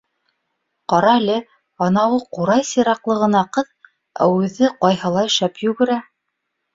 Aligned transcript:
—Ҡара 0.91 1.09
әле, 1.17 1.33
анауы 1.87 2.17
ҡурай 2.37 2.63
сираҡлы 2.69 3.17
ғына 3.23 3.41
ҡыҙ, 3.57 3.69
ә 4.27 4.31
үҙе 4.39 4.71
ҡайһылай 4.87 5.31
шәп 5.35 5.63
йүгерә. 5.67 5.99